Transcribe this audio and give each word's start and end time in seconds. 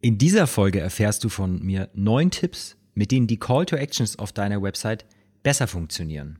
In 0.00 0.16
dieser 0.16 0.46
Folge 0.46 0.78
erfährst 0.78 1.24
du 1.24 1.28
von 1.28 1.60
mir 1.60 1.88
neun 1.92 2.30
Tipps, 2.30 2.76
mit 2.94 3.10
denen 3.10 3.26
die 3.26 3.40
Call 3.40 3.66
to 3.66 3.74
Actions 3.74 4.16
auf 4.16 4.30
deiner 4.30 4.62
Website 4.62 5.04
besser 5.42 5.66
funktionieren. 5.66 6.38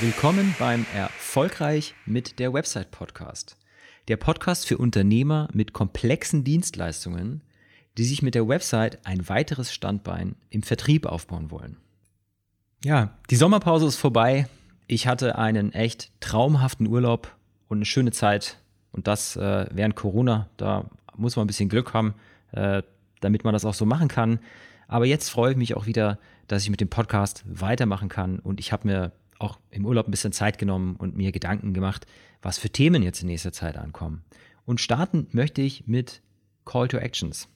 Willkommen 0.00 0.56
beim 0.58 0.84
Erfolgreich 0.92 1.94
mit 2.04 2.40
der 2.40 2.52
Website 2.52 2.90
Podcast. 2.90 3.56
Der 4.06 4.18
Podcast 4.18 4.66
für 4.66 4.76
Unternehmer 4.76 5.48
mit 5.54 5.72
komplexen 5.72 6.44
Dienstleistungen, 6.44 7.40
die 7.96 8.04
sich 8.04 8.20
mit 8.20 8.34
der 8.34 8.46
Website 8.46 8.98
ein 9.06 9.30
weiteres 9.30 9.72
Standbein 9.72 10.36
im 10.50 10.62
Vertrieb 10.62 11.06
aufbauen 11.06 11.50
wollen. 11.50 11.78
Ja, 12.84 13.16
die 13.30 13.36
Sommerpause 13.36 13.86
ist 13.86 13.96
vorbei. 13.96 14.46
Ich 14.86 15.06
hatte 15.06 15.38
einen 15.38 15.72
echt 15.72 16.10
traumhaften 16.20 16.86
Urlaub 16.86 17.34
und 17.68 17.78
eine 17.78 17.86
schöne 17.86 18.12
Zeit. 18.12 18.58
Und 18.92 19.06
das 19.06 19.36
äh, 19.36 19.66
während 19.72 19.96
Corona. 19.96 20.50
Da 20.58 20.84
muss 21.16 21.36
man 21.36 21.44
ein 21.44 21.46
bisschen 21.46 21.70
Glück 21.70 21.94
haben, 21.94 22.12
äh, 22.52 22.82
damit 23.20 23.42
man 23.42 23.54
das 23.54 23.64
auch 23.64 23.72
so 23.72 23.86
machen 23.86 24.08
kann. 24.08 24.38
Aber 24.86 25.06
jetzt 25.06 25.30
freue 25.30 25.52
ich 25.52 25.56
mich 25.56 25.74
auch 25.76 25.86
wieder, 25.86 26.18
dass 26.46 26.62
ich 26.62 26.68
mit 26.68 26.82
dem 26.82 26.90
Podcast 26.90 27.42
weitermachen 27.46 28.10
kann. 28.10 28.38
Und 28.38 28.60
ich 28.60 28.70
habe 28.70 28.86
mir 28.86 29.12
auch 29.38 29.58
im 29.70 29.86
Urlaub 29.86 30.08
ein 30.08 30.10
bisschen 30.10 30.32
Zeit 30.32 30.58
genommen 30.58 30.96
und 30.96 31.16
mir 31.16 31.32
Gedanken 31.32 31.74
gemacht, 31.74 32.06
was 32.42 32.58
für 32.58 32.70
Themen 32.70 33.02
jetzt 33.02 33.22
in 33.22 33.28
nächster 33.28 33.52
Zeit 33.52 33.76
ankommen. 33.76 34.24
Und 34.64 34.80
starten 34.80 35.26
möchte 35.32 35.62
ich 35.62 35.86
mit 35.86 36.22
Call 36.64 36.88
to 36.88 36.98
Actions. 36.98 37.48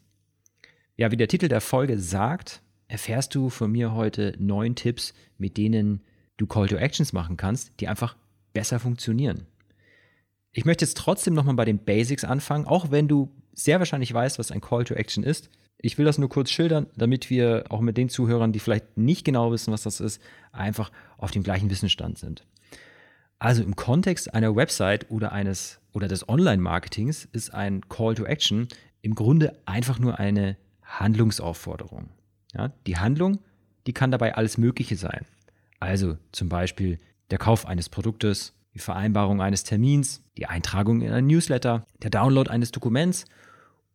Ja, 0.97 1.11
wie 1.11 1.16
der 1.16 1.28
Titel 1.28 1.48
der 1.48 1.61
Folge 1.61 1.98
sagt, 1.98 2.62
erfährst 2.88 3.34
du 3.34 3.50
von 3.50 3.70
mir 3.70 3.92
heute 3.92 4.34
neun 4.38 4.75
Tipps, 4.75 5.14
mit 5.38 5.56
denen 5.56 6.03
du 6.36 6.47
Call 6.47 6.69
to 6.69 6.77
Actions 6.77 7.12
machen 7.12 7.36
kannst, 7.36 7.72
die 7.81 7.88
einfach 7.88 8.16
besser 8.53 8.81
funktionieren. 8.81 9.47
Ich 10.53 10.64
möchte 10.64 10.84
jetzt 10.84 10.97
trotzdem 10.97 11.34
nochmal 11.34 11.55
bei 11.55 11.64
den 11.64 11.78
Basics 11.78 12.25
anfangen, 12.25 12.66
auch 12.66 12.91
wenn 12.91 13.06
du 13.08 13.31
sehr 13.53 13.78
wahrscheinlich 13.78 14.12
weißt, 14.12 14.38
was 14.38 14.50
ein 14.50 14.60
Call 14.60 14.84
to 14.84 14.94
Action 14.94 15.22
ist. 15.22 15.50
Ich 15.81 15.97
will 15.97 16.05
das 16.05 16.19
nur 16.19 16.29
kurz 16.29 16.51
schildern, 16.51 16.87
damit 16.97 17.31
wir 17.31 17.65
auch 17.69 17.81
mit 17.81 17.97
den 17.97 18.09
Zuhörern, 18.09 18.53
die 18.53 18.59
vielleicht 18.59 18.97
nicht 18.97 19.25
genau 19.25 19.53
wissen, 19.53 19.73
was 19.73 19.84
das 19.84 20.01
ist, 20.01 20.21
einfach 20.51 20.91
auf 21.19 21.31
dem 21.31 21.43
gleichen 21.43 21.71
Wissensstand 21.71 22.19
sind. 22.19 22.45
Also 23.39 23.62
im 23.62 23.77
Kontext 23.77 24.34
einer 24.34 24.56
Website 24.56 25.11
oder 25.11 25.31
eines 25.31 25.81
oder 25.93 26.09
des 26.09 26.29
Online-Marketings 26.29 27.29
ist 27.31 27.55
ein 27.55 27.89
Call 27.89 28.17
to 28.17 28.25
Action 28.25 28.67
im 29.03 29.15
Grunde 29.15 29.56
einfach 29.65 30.01
nur 30.01 30.19
eine 30.19 30.56
Handlungsaufforderung. 30.83 32.09
Ja, 32.55 32.73
die 32.87 32.97
Handlung, 32.97 33.39
die 33.87 33.93
kann 33.93 34.11
dabei 34.11 34.34
alles 34.34 34.59
Mögliche 34.59 34.97
sein. 34.97 35.25
Also 35.79 36.19
zum 36.33 36.49
Beispiel 36.49 36.99
der 37.31 37.39
Kauf 37.39 37.67
eines 37.67 37.89
Produktes, 37.89 38.55
die 38.75 38.81
Vereinbarung 38.81 39.41
eines 39.41 39.62
Termins, 39.65 40.25
die 40.37 40.47
Eintragung 40.47 41.03
in 41.03 41.12
ein 41.12 41.27
Newsletter, 41.27 41.87
der 42.03 42.11
Download 42.11 42.51
eines 42.51 42.73
Dokuments 42.73 43.27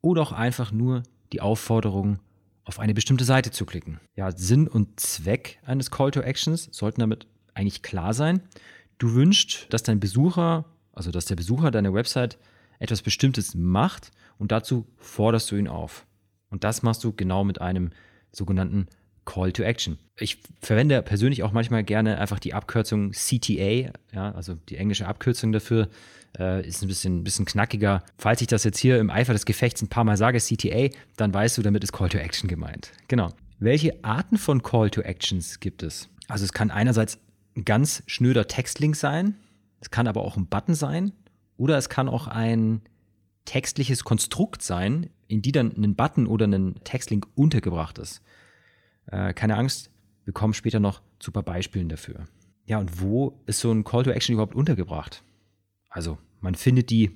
oder 0.01 0.21
auch 0.21 0.31
einfach 0.31 0.71
nur 0.71 1.03
die 1.33 1.41
Aufforderung, 1.41 2.19
auf 2.63 2.79
eine 2.79 2.93
bestimmte 2.93 3.25
Seite 3.25 3.51
zu 3.51 3.65
klicken. 3.65 3.99
Ja, 4.15 4.31
Sinn 4.31 4.67
und 4.67 4.99
Zweck 4.99 5.59
eines 5.65 5.91
Call 5.91 6.11
to 6.11 6.21
Actions 6.21 6.69
sollten 6.71 7.01
damit 7.01 7.27
eigentlich 7.53 7.81
klar 7.81 8.13
sein. 8.13 8.41
Du 8.99 9.15
wünschst, 9.15 9.67
dass 9.71 9.83
dein 9.83 9.99
Besucher, 9.99 10.65
also 10.93 11.11
dass 11.11 11.25
der 11.25 11.35
Besucher 11.35 11.71
deiner 11.71 11.93
Website 11.93 12.37
etwas 12.79 13.01
Bestimmtes 13.01 13.55
macht 13.55 14.11
und 14.37 14.51
dazu 14.51 14.85
forderst 14.97 15.51
du 15.51 15.55
ihn 15.55 15.67
auf. 15.67 16.05
Und 16.49 16.63
das 16.63 16.83
machst 16.83 17.03
du 17.03 17.11
genau 17.11 17.43
mit 17.43 17.59
einem 17.59 17.89
sogenannten 18.31 18.87
Call 19.25 19.51
to 19.51 19.63
Action. 19.63 19.97
Ich 20.17 20.39
verwende 20.61 21.01
persönlich 21.01 21.43
auch 21.43 21.51
manchmal 21.51 21.83
gerne 21.83 22.19
einfach 22.19 22.39
die 22.39 22.53
Abkürzung 22.53 23.11
CTA, 23.11 23.91
ja, 24.13 24.31
also 24.33 24.55
die 24.69 24.77
englische 24.77 25.07
Abkürzung 25.07 25.51
dafür 25.51 25.89
äh, 26.37 26.65
ist 26.67 26.81
ein 26.81 26.87
bisschen, 26.87 27.23
bisschen 27.23 27.45
knackiger. 27.45 28.03
Falls 28.17 28.41
ich 28.41 28.47
das 28.47 28.63
jetzt 28.63 28.79
hier 28.79 28.99
im 28.99 29.09
Eifer 29.09 29.33
des 29.33 29.45
Gefechts 29.45 29.81
ein 29.81 29.89
paar 29.89 30.03
Mal 30.03 30.17
sage, 30.17 30.39
CTA, 30.39 30.89
dann 31.15 31.33
weißt 31.33 31.57
du, 31.57 31.61
damit 31.61 31.83
ist 31.83 31.93
Call 31.93 32.09
to 32.09 32.17
Action 32.17 32.47
gemeint. 32.47 32.91
Genau. 33.07 33.29
Welche 33.59 34.03
Arten 34.03 34.37
von 34.37 34.61
Call 34.61 34.89
to 34.89 35.01
Actions 35.01 35.59
gibt 35.59 35.83
es? 35.83 36.09
Also 36.27 36.45
es 36.45 36.53
kann 36.53 36.71
einerseits 36.71 37.19
ein 37.55 37.65
ganz 37.65 38.03
schnöder 38.07 38.47
Textlink 38.47 38.95
sein, 38.95 39.35
es 39.79 39.91
kann 39.91 40.07
aber 40.07 40.21
auch 40.21 40.37
ein 40.37 40.47
Button 40.47 40.75
sein 40.75 41.13
oder 41.57 41.77
es 41.77 41.89
kann 41.89 42.09
auch 42.09 42.27
ein 42.27 42.81
textliches 43.45 44.03
Konstrukt 44.03 44.61
sein, 44.61 45.09
in 45.27 45.41
die 45.41 45.51
dann 45.51 45.73
ein 45.75 45.95
Button 45.95 46.27
oder 46.27 46.47
ein 46.47 46.75
Textlink 46.83 47.27
untergebracht 47.35 47.97
ist. 47.99 48.21
Äh, 49.07 49.33
keine 49.33 49.57
Angst, 49.57 49.89
wir 50.25 50.33
kommen 50.33 50.53
später 50.53 50.79
noch 50.79 51.01
zu 51.19 51.31
ein 51.31 51.33
paar 51.33 51.43
Beispielen 51.43 51.89
dafür. 51.89 52.25
Ja, 52.65 52.79
und 52.79 53.01
wo 53.01 53.39
ist 53.45 53.59
so 53.59 53.71
ein 53.71 53.83
Call 53.83 54.03
to 54.03 54.11
Action 54.11 54.33
überhaupt 54.33 54.55
untergebracht? 54.55 55.23
Also 55.89 56.17
man 56.39 56.55
findet 56.55 56.89
die 56.89 57.11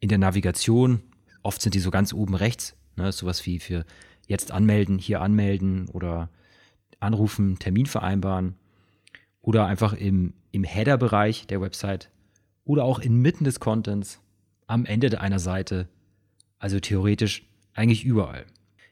in 0.00 0.08
der 0.08 0.18
Navigation, 0.18 1.02
oft 1.42 1.62
sind 1.62 1.74
die 1.74 1.80
so 1.80 1.90
ganz 1.90 2.12
oben 2.12 2.34
rechts, 2.34 2.76
ne, 2.96 3.12
sowas 3.12 3.44
wie 3.46 3.58
für 3.58 3.84
jetzt 4.26 4.52
anmelden, 4.52 4.98
hier 4.98 5.22
anmelden 5.22 5.88
oder 5.88 6.30
anrufen, 7.00 7.58
Termin 7.58 7.86
vereinbaren 7.86 8.56
oder 9.40 9.66
einfach 9.66 9.92
im, 9.92 10.34
im 10.50 10.64
Header-Bereich 10.64 11.46
der 11.46 11.60
Website 11.60 12.10
oder 12.64 12.84
auch 12.84 12.98
inmitten 12.98 13.44
des 13.44 13.60
Contents, 13.60 14.20
am 14.66 14.84
Ende 14.84 15.20
einer 15.20 15.38
Seite, 15.38 15.88
also 16.58 16.80
theoretisch 16.80 17.48
eigentlich 17.72 18.04
überall. 18.04 18.44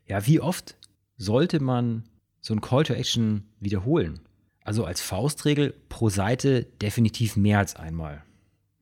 Ja, 0.06 0.26
wie 0.26 0.40
oft 0.40 0.76
sollte 1.16 1.60
man 1.60 2.04
so 2.46 2.54
ein 2.54 2.60
Call 2.60 2.84
to 2.84 2.94
Action 2.94 3.42
wiederholen? 3.58 4.20
Also 4.62 4.84
als 4.84 5.00
Faustregel 5.00 5.74
pro 5.88 6.10
Seite 6.10 6.64
definitiv 6.80 7.36
mehr 7.36 7.58
als 7.58 7.74
einmal. 7.74 8.22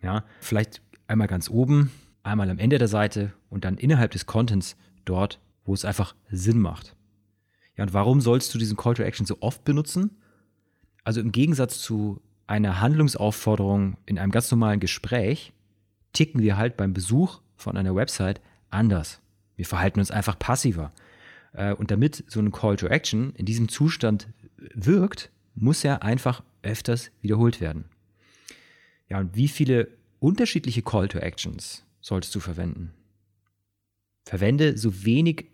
Ja, 0.02 0.24
vielleicht 0.42 0.82
einmal 1.06 1.28
ganz 1.28 1.48
oben, 1.48 1.90
einmal 2.22 2.50
am 2.50 2.58
Ende 2.58 2.76
der 2.76 2.88
Seite 2.88 3.32
und 3.48 3.64
dann 3.64 3.78
innerhalb 3.78 4.10
des 4.10 4.26
Contents 4.26 4.76
dort, 5.06 5.40
wo 5.64 5.72
es 5.72 5.86
einfach 5.86 6.14
Sinn 6.30 6.58
macht. 6.58 6.94
Ja, 7.74 7.84
und 7.84 7.94
warum 7.94 8.20
sollst 8.20 8.52
du 8.52 8.58
diesen 8.58 8.76
Call 8.76 8.94
to 8.94 9.02
Action 9.02 9.24
so 9.24 9.38
oft 9.40 9.64
benutzen? 9.64 10.10
Also 11.02 11.22
im 11.22 11.32
Gegensatz 11.32 11.80
zu 11.80 12.20
einer 12.46 12.82
Handlungsaufforderung 12.82 13.96
in 14.04 14.18
einem 14.18 14.30
ganz 14.30 14.50
normalen 14.50 14.78
Gespräch 14.78 15.54
ticken 16.12 16.42
wir 16.42 16.58
halt 16.58 16.76
beim 16.76 16.92
Besuch 16.92 17.40
von 17.56 17.78
einer 17.78 17.94
Website 17.94 18.42
anders. 18.68 19.22
Wir 19.56 19.64
verhalten 19.64 20.00
uns 20.00 20.10
einfach 20.10 20.38
passiver. 20.38 20.92
Äh, 21.54 21.72
und 21.72 21.90
damit 21.90 22.24
so 22.28 22.40
ein 22.40 22.52
Call 22.52 22.76
to 22.76 22.86
Action 22.86 23.32
in 23.36 23.46
diesem 23.46 23.68
Zustand 23.68 24.28
wirkt, 24.74 25.30
muss 25.54 25.84
er 25.84 26.02
einfach 26.02 26.42
öfters 26.62 27.10
wiederholt 27.22 27.60
werden. 27.60 27.86
Ja, 29.08 29.20
und 29.20 29.36
wie 29.36 29.48
viele 29.48 29.88
unterschiedliche 30.18 30.82
Call 30.82 31.08
to 31.08 31.18
Actions 31.18 31.84
solltest 32.00 32.34
du 32.34 32.40
verwenden? 32.40 32.92
Verwende 34.24 34.76
so 34.76 35.04
wenig 35.04 35.46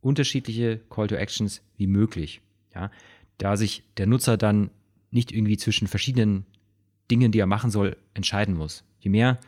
unterschiedliche 0.00 0.80
Call 0.90 1.08
to 1.08 1.16
Actions 1.16 1.62
wie 1.76 1.86
möglich. 1.86 2.40
Ja, 2.74 2.90
da 3.38 3.56
sich 3.56 3.82
der 3.96 4.06
Nutzer 4.06 4.36
dann 4.36 4.70
nicht 5.10 5.32
irgendwie 5.32 5.56
zwischen 5.56 5.88
verschiedenen 5.88 6.46
Dingen, 7.10 7.32
die 7.32 7.40
er 7.40 7.46
machen 7.46 7.70
soll, 7.70 7.96
entscheiden 8.14 8.54
muss. 8.54 8.84
Je 9.00 9.10
mehr, 9.10 9.38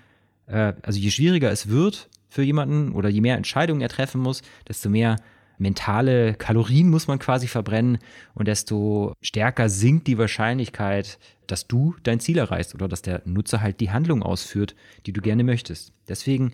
äh, 0.47 0.75
also 0.82 0.98
je 0.98 1.10
schwieriger 1.10 1.50
es 1.50 1.69
wird 1.69 2.10
für 2.28 2.42
jemanden 2.42 2.92
oder 2.92 3.09
je 3.09 3.21
mehr 3.21 3.36
Entscheidungen 3.36 3.81
er 3.81 3.88
treffen 3.88 4.21
muss, 4.21 4.42
desto 4.69 4.91
mehr 4.91 5.16
mentale 5.59 6.34
Kalorien 6.34 6.91
muss 6.91 7.06
man 7.06 7.19
quasi 7.19 7.47
verbrennen 7.47 7.98
und 8.34 8.48
desto 8.48 9.15
stärker 9.20 9.69
sinkt 9.69 10.06
die 10.06 10.19
Wahrscheinlichkeit, 10.19 11.19
dass 11.47 11.66
du 11.66 11.94
dein 12.03 12.20
Ziel 12.20 12.38
erreichst 12.38 12.75
oder 12.75 12.88
dass 12.88 13.03
der 13.03 13.22
Nutzer 13.25 13.60
halt 13.60 13.81
die 13.81 13.91
Handlung 13.91 14.22
ausführt, 14.22 14.75
die 15.06 15.12
du 15.12 15.20
gerne 15.20 15.44
möchtest. 15.44 15.92
Deswegen 16.09 16.53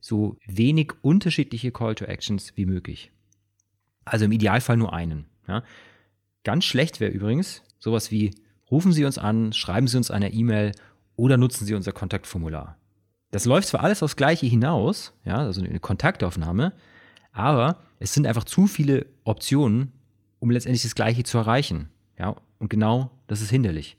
so 0.00 0.36
wenig 0.46 0.92
unterschiedliche 1.02 1.72
Call 1.72 1.94
to 1.94 2.06
Actions 2.06 2.52
wie 2.56 2.66
möglich. 2.66 3.12
Also 4.04 4.24
im 4.24 4.32
Idealfall 4.32 4.76
nur 4.76 4.92
einen. 4.92 5.26
Ja. 5.46 5.62
Ganz 6.42 6.64
schlecht 6.64 7.00
wäre 7.00 7.12
übrigens 7.12 7.62
sowas 7.78 8.10
wie 8.10 8.32
rufen 8.70 8.92
Sie 8.92 9.04
uns 9.04 9.18
an, 9.18 9.52
schreiben 9.52 9.88
Sie 9.88 9.96
uns 9.96 10.10
eine 10.10 10.32
E-Mail 10.32 10.72
oder 11.16 11.36
nutzen 11.36 11.66
Sie 11.66 11.74
unser 11.74 11.92
Kontaktformular. 11.92 12.76
Das 13.30 13.44
läuft 13.44 13.68
zwar 13.68 13.82
alles 13.82 14.02
aufs 14.02 14.16
Gleiche 14.16 14.46
hinaus, 14.46 15.12
ja, 15.24 15.36
also 15.36 15.62
eine 15.62 15.78
Kontaktaufnahme, 15.78 16.72
aber 17.40 17.78
es 17.98 18.14
sind 18.14 18.26
einfach 18.26 18.44
zu 18.44 18.66
viele 18.66 19.06
Optionen, 19.24 19.92
um 20.38 20.50
letztendlich 20.50 20.82
das 20.82 20.94
Gleiche 20.94 21.24
zu 21.24 21.38
erreichen. 21.38 21.88
Ja, 22.18 22.36
und 22.58 22.68
genau 22.68 23.10
das 23.26 23.40
ist 23.40 23.50
hinderlich. 23.50 23.96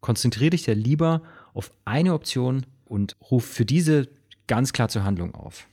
Konzentriere 0.00 0.50
dich 0.50 0.66
ja 0.66 0.74
lieber 0.74 1.22
auf 1.54 1.70
eine 1.84 2.14
Option 2.14 2.66
und 2.84 3.16
ruf 3.30 3.44
für 3.44 3.64
diese 3.64 4.08
ganz 4.46 4.72
klar 4.72 4.88
zur 4.88 5.04
Handlung 5.04 5.34
auf. 5.34 5.66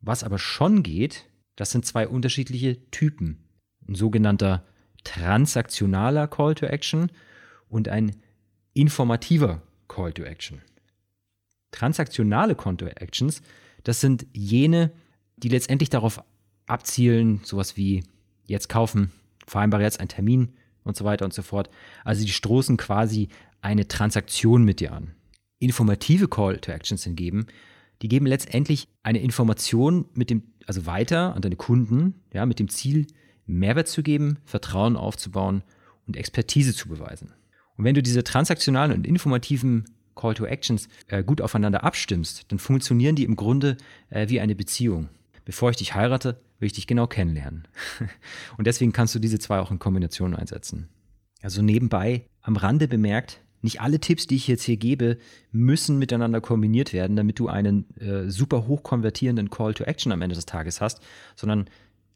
Was 0.00 0.24
aber 0.24 0.38
schon 0.38 0.82
geht, 0.82 1.26
das 1.56 1.70
sind 1.70 1.84
zwei 1.86 2.08
unterschiedliche 2.08 2.90
Typen. 2.90 3.44
Ein 3.86 3.94
sogenannter 3.94 4.64
transaktionaler 5.04 6.26
Call 6.28 6.54
to 6.54 6.66
Action 6.66 7.10
und 7.68 7.88
ein 7.88 8.16
informativer 8.74 9.62
Call 9.88 10.12
to 10.12 10.22
Action. 10.22 10.62
Transaktionale 11.70 12.54
Konto-Actions, 12.54 13.42
das 13.82 14.00
sind 14.00 14.26
jene, 14.32 14.92
die 15.42 15.48
letztendlich 15.48 15.90
darauf 15.90 16.22
abzielen, 16.66 17.40
sowas 17.44 17.76
wie 17.76 18.04
jetzt 18.44 18.68
kaufen, 18.68 19.10
vereinbare 19.46 19.82
jetzt 19.82 20.00
einen 20.00 20.08
Termin 20.08 20.52
und 20.84 20.96
so 20.96 21.04
weiter 21.04 21.24
und 21.24 21.34
so 21.34 21.42
fort. 21.42 21.70
Also 22.04 22.24
die 22.24 22.32
stoßen 22.32 22.76
quasi 22.76 23.28
eine 23.60 23.88
Transaktion 23.88 24.64
mit 24.64 24.80
dir 24.80 24.92
an. 24.92 25.12
Informative 25.58 26.28
Call 26.28 26.58
to 26.58 26.72
Actions 26.72 27.04
hingeben, 27.04 27.46
die 28.02 28.08
geben 28.08 28.26
letztendlich 28.26 28.88
eine 29.04 29.20
Information 29.20 30.06
mit 30.14 30.28
dem, 30.28 30.42
also 30.66 30.86
weiter 30.86 31.34
an 31.34 31.42
deine 31.42 31.56
Kunden, 31.56 32.14
ja, 32.32 32.44
mit 32.46 32.58
dem 32.58 32.68
Ziel, 32.68 33.06
Mehrwert 33.46 33.88
zu 33.88 34.02
geben, 34.02 34.38
Vertrauen 34.44 34.96
aufzubauen 34.96 35.62
und 36.06 36.16
Expertise 36.16 36.74
zu 36.74 36.88
beweisen. 36.88 37.32
Und 37.76 37.84
wenn 37.84 37.94
du 37.94 38.02
diese 38.02 38.24
transaktionalen 38.24 38.92
und 38.92 39.06
informativen 39.06 39.84
Call 40.14 40.34
to 40.34 40.44
Actions 40.44 40.88
äh, 41.06 41.22
gut 41.24 41.40
aufeinander 41.40 41.84
abstimmst, 41.84 42.50
dann 42.50 42.58
funktionieren 42.58 43.16
die 43.16 43.24
im 43.24 43.36
Grunde 43.36 43.76
äh, 44.10 44.28
wie 44.28 44.40
eine 44.40 44.54
Beziehung. 44.54 45.08
Bevor 45.44 45.70
ich 45.70 45.76
dich 45.76 45.94
heirate, 45.94 46.40
will 46.58 46.66
ich 46.66 46.72
dich 46.72 46.86
genau 46.86 47.06
kennenlernen. 47.06 47.66
und 48.58 48.66
deswegen 48.66 48.92
kannst 48.92 49.14
du 49.14 49.18
diese 49.18 49.38
zwei 49.38 49.58
auch 49.58 49.70
in 49.70 49.78
Kombination 49.78 50.34
einsetzen. 50.34 50.88
Also 51.42 51.62
nebenbei 51.62 52.26
am 52.40 52.56
Rande 52.56 52.86
bemerkt, 52.88 53.40
nicht 53.62 53.80
alle 53.80 54.00
Tipps, 54.00 54.26
die 54.26 54.36
ich 54.36 54.48
jetzt 54.48 54.64
hier 54.64 54.76
gebe, 54.76 55.18
müssen 55.52 55.98
miteinander 55.98 56.40
kombiniert 56.40 56.92
werden, 56.92 57.16
damit 57.16 57.38
du 57.38 57.48
einen 57.48 57.86
äh, 57.98 58.28
super 58.28 58.66
hoch 58.66 58.82
konvertierenden 58.82 59.50
Call 59.50 59.74
to 59.74 59.84
Action 59.84 60.12
am 60.12 60.20
Ende 60.20 60.34
des 60.34 60.46
Tages 60.46 60.80
hast, 60.80 61.00
sondern 61.36 61.66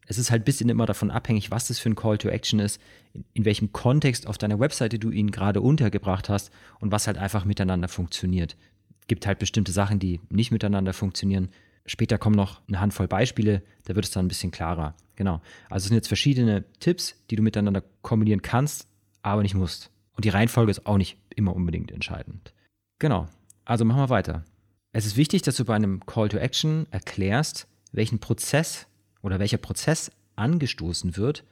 es 0.07 0.17
ist 0.17 0.31
halt 0.31 0.41
ein 0.41 0.45
bisschen 0.45 0.69
immer 0.69 0.85
davon 0.85 1.09
abhängig, 1.09 1.51
was 1.51 1.67
das 1.67 1.79
für 1.79 1.89
ein 1.89 1.95
Call 1.95 2.17
to 2.17 2.29
Action 2.29 2.59
ist, 2.59 2.81
in, 3.13 3.25
in 3.33 3.45
welchem 3.45 3.71
Kontext 3.71 4.27
auf 4.27 4.37
deiner 4.37 4.59
Webseite 4.59 4.99
du 4.99 5.11
ihn 5.11 5.31
gerade 5.31 5.61
untergebracht 5.61 6.29
hast 6.29 6.51
und 6.79 6.91
was 6.91 7.07
halt 7.07 7.17
einfach 7.17 7.45
miteinander 7.45 7.87
funktioniert. 7.87 8.57
Es 9.01 9.07
gibt 9.07 9.25
halt 9.25 9.39
bestimmte 9.39 9.71
Sachen, 9.71 9.99
die 9.99 10.19
nicht 10.29 10.51
miteinander 10.51 10.93
funktionieren. 10.93 11.49
Später 11.87 12.17
kommen 12.17 12.35
noch 12.35 12.61
eine 12.67 12.79
Handvoll 12.79 13.07
Beispiele, 13.07 13.63
da 13.85 13.95
wird 13.95 14.05
es 14.05 14.11
dann 14.11 14.25
ein 14.25 14.27
bisschen 14.27 14.51
klarer. 14.51 14.95
Genau. 15.15 15.41
Also 15.69 15.85
es 15.85 15.87
sind 15.87 15.95
jetzt 15.95 16.09
verschiedene 16.09 16.65
Tipps, 16.79 17.15
die 17.29 17.35
du 17.35 17.41
miteinander 17.41 17.81
kombinieren 18.01 18.41
kannst, 18.41 18.87
aber 19.21 19.41
nicht 19.41 19.55
musst. 19.55 19.89
Und 20.11 20.25
die 20.25 20.29
Reihenfolge 20.29 20.69
ist 20.69 20.85
auch 20.85 20.97
nicht 20.97 21.17
immer 21.35 21.55
unbedingt 21.55 21.91
entscheidend. 21.91 22.53
Genau. 22.99 23.27
Also 23.65 23.85
machen 23.85 24.01
wir 24.01 24.09
weiter. 24.09 24.45
Es 24.91 25.05
ist 25.05 25.17
wichtig, 25.17 25.41
dass 25.41 25.55
du 25.55 25.65
bei 25.65 25.75
einem 25.75 26.05
Call 26.05 26.29
to 26.29 26.37
Action 26.37 26.87
erklärst, 26.91 27.67
welchen 27.91 28.19
Prozess 28.19 28.87
oder 29.21 29.39
welcher 29.39 29.57
Prozess 29.57 30.11
angestoßen 30.35 31.17
wird, 31.17 31.43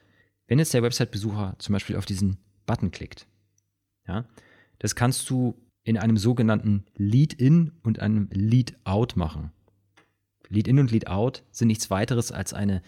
wenn 0.48 0.60
jetzt 0.60 0.74
der 0.74 0.84
Website-Besucher 0.84 1.56
zum 1.60 1.74
Beispiel 1.74 1.96
auf 1.96 2.06
diesen 2.06 2.38
Button 2.66 2.92
klickt. 2.92 3.28
Ja, 4.08 4.26
das 4.80 4.96
kannst 4.96 5.30
du 5.30 5.56
in 5.84 5.98
einem 5.98 6.18
sogenannten 6.18 6.86
Lead-In 6.96 7.72
und 7.84 8.00
einem 8.00 8.30
Lead-Out 8.32 9.16
machen. 9.16 9.52
Lead-In 10.50 10.80
und 10.80 10.92
Lead-Out 10.92 11.44
sind 11.52 11.68
nichts 11.68 11.90
weiteres 11.90 12.32
als 12.32 12.54
eine 12.54 12.82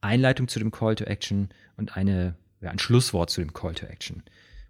Einleitung 0.00 0.48
zu 0.48 0.58
dem 0.58 0.70
Call 0.70 0.94
to 0.94 1.04
Action 1.04 1.50
und 1.76 1.96
eine, 1.96 2.36
ja, 2.60 2.70
ein 2.70 2.78
Schlusswort 2.78 3.30
zu 3.30 3.40
dem 3.40 3.52
Call 3.52 3.74
to 3.74 3.86
Action. 3.86 4.22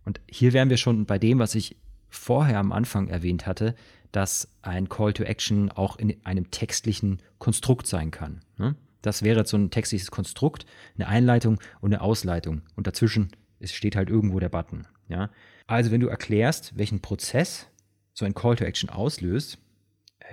Und 0.04 0.20
hier 0.28 0.52
wären 0.52 0.70
wir 0.70 0.76
schon 0.76 1.06
bei 1.06 1.18
dem, 1.18 1.38
was 1.38 1.54
ich 1.54 1.76
vorher 2.08 2.58
am 2.58 2.72
Anfang 2.72 3.08
erwähnt 3.08 3.46
hatte, 3.46 3.74
dass 4.12 4.48
ein 4.62 4.88
Call 4.88 5.12
to 5.12 5.22
Action 5.22 5.70
auch 5.70 5.96
in 5.96 6.14
einem 6.24 6.50
textlichen 6.50 7.22
Konstrukt 7.38 7.86
sein 7.86 8.10
kann. 8.10 8.40
Ne? 8.58 8.74
Das 9.02 9.22
wäre 9.22 9.46
so 9.46 9.56
ein 9.56 9.70
textliches 9.70 10.10
Konstrukt, 10.10 10.66
eine 10.96 11.06
Einleitung 11.06 11.58
und 11.80 11.94
eine 11.94 12.02
Ausleitung. 12.02 12.62
Und 12.74 12.86
dazwischen 12.86 13.30
steht 13.62 13.96
halt 13.96 14.10
irgendwo 14.10 14.40
der 14.40 14.48
Button. 14.48 14.86
Ja? 15.08 15.30
Also 15.66 15.90
wenn 15.90 16.00
du 16.00 16.08
erklärst, 16.08 16.76
welchen 16.76 17.00
Prozess 17.00 17.68
so 18.12 18.24
ein 18.24 18.34
Call 18.34 18.56
to 18.56 18.64
Action 18.64 18.90
auslöst, 18.90 19.58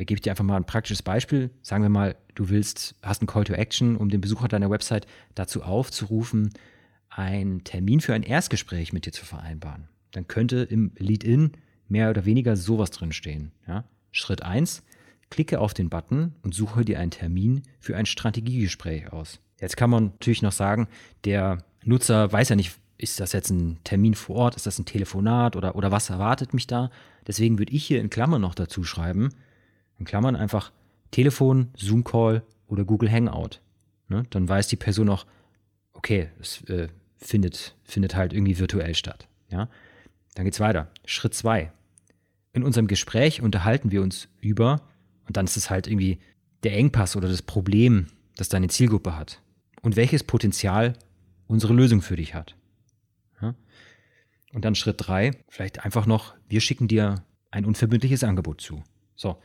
gebe 0.04 0.18
ich 0.18 0.22
dir 0.22 0.32
einfach 0.32 0.44
mal 0.44 0.58
ein 0.58 0.66
praktisches 0.66 1.02
Beispiel. 1.02 1.50
Sagen 1.62 1.84
wir 1.84 1.90
mal, 1.90 2.16
du 2.36 2.50
willst, 2.50 2.96
hast 3.02 3.22
einen 3.22 3.28
Call 3.28 3.44
to 3.46 3.54
Action, 3.54 3.96
um 3.96 4.10
den 4.10 4.22
Besucher 4.22 4.48
deiner 4.48 4.70
Website 4.70 5.08
dazu 5.36 5.64
aufzurufen, 5.64 6.54
einen 7.10 7.64
Termin 7.64 8.00
für 8.00 8.14
ein 8.14 8.24
Erstgespräch 8.24 8.94
mit 8.94 9.06
dir 9.06 9.12
zu 9.12 9.26
vereinbaren. 9.26 9.88
Dann 10.12 10.28
könnte 10.28 10.58
im 10.58 10.92
Lead-In 10.98 11.54
mehr 11.88 12.10
oder 12.10 12.26
weniger 12.26 12.56
sowas 12.56 12.92
drinstehen. 12.92 13.52
Ja? 13.68 13.86
Schritt 14.12 14.44
1, 14.44 14.84
klicke 15.30 15.60
auf 15.60 15.74
den 15.74 15.90
Button 15.90 16.36
und 16.44 16.54
suche 16.54 16.86
dir 16.86 17.00
einen 17.00 17.12
Termin 17.12 17.64
für 17.80 17.96
ein 17.96 18.06
Strategiegespräch 18.06 19.12
aus. 19.12 19.40
Jetzt 19.60 19.78
kann 19.78 19.90
man 19.90 20.06
natürlich 20.06 20.42
noch 20.42 20.52
sagen, 20.52 20.88
der 21.26 21.64
Nutzer 21.84 22.32
weiß 22.32 22.50
ja 22.50 22.56
nicht, 22.56 22.78
ist 22.98 23.20
das 23.20 23.34
jetzt 23.34 23.50
ein 23.52 23.80
Termin 23.84 24.14
vor 24.14 24.36
Ort, 24.36 24.56
ist 24.56 24.66
das 24.66 24.80
ein 24.80 24.86
Telefonat 24.86 25.56
oder, 25.56 25.76
oder 25.76 25.92
was 25.92 26.10
erwartet 26.10 26.54
mich 26.54 26.68
da? 26.68 26.90
Deswegen 27.28 27.60
würde 27.60 27.74
ich 27.74 27.86
hier 27.86 28.02
in 28.02 28.10
Klammern 28.10 28.42
noch 28.42 28.56
dazu 28.56 28.84
schreiben, 28.84 29.30
in 30.00 30.06
Klammern 30.06 30.36
einfach 30.36 30.72
Telefon, 31.12 31.70
Zoom-Call 31.76 32.44
oder 32.68 32.86
Google 32.86 33.12
Hangout. 33.12 33.62
Ne? 34.10 34.24
Dann 34.30 34.48
weiß 34.48 34.68
die 34.68 34.76
Person 34.76 35.10
auch, 35.10 35.26
okay, 35.94 36.30
es 36.40 36.64
äh, 36.70 36.88
findet, 37.18 37.76
findet 37.84 38.16
halt 38.16 38.34
irgendwie 38.34 38.60
virtuell 38.60 38.96
statt. 38.96 39.28
Ja? 39.50 39.70
Dann 40.36 40.46
geht's 40.46 40.60
weiter. 40.60 40.90
Schritt 41.06 41.34
zwei. 41.34 41.72
In 42.54 42.64
unserem 42.64 42.88
Gespräch 42.88 43.42
unterhalten 43.42 43.92
wir 43.92 44.02
uns 44.02 44.28
über, 44.40 44.82
und 45.28 45.38
dann 45.38 45.46
ist 45.46 45.58
es 45.58 45.70
halt 45.70 45.88
irgendwie 45.88 46.20
der 46.64 46.74
Engpass 46.74 47.16
oder 47.16 47.28
das 47.28 47.42
Problem, 47.42 48.08
das 48.36 48.50
deine 48.50 48.68
Zielgruppe 48.68 49.16
hat. 49.16 49.42
Und 49.82 49.96
welches 49.96 50.24
Potenzial 50.24 50.94
unsere 51.48 51.74
Lösung 51.74 52.02
für 52.02 52.16
dich 52.16 52.34
hat. 52.34 52.56
Ja? 53.42 53.56
Und 54.54 54.66
dann 54.66 54.76
Schritt 54.76 54.96
drei, 55.00 55.32
vielleicht 55.50 55.86
einfach 55.86 56.06
noch, 56.06 56.36
wir 56.48 56.62
schicken 56.62 56.88
dir 56.88 57.24
ein 57.52 57.66
unverbindliches 57.66 58.24
Angebot 58.24 58.62
zu. 58.62 58.84
So, 59.16 59.38